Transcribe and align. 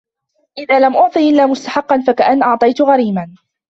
إذَا 0.57 0.79
لَمْ 0.79 0.95
أُعْطِ 0.95 1.17
إلَّا 1.17 1.45
مُسْتَحِقًّا 1.45 2.03
فَكَأَنَّ 2.07 2.43
أَعْطَيْت 2.43 2.81
غَرِيمًا 2.81 3.35